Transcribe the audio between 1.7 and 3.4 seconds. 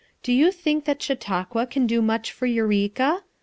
do much for Eureka?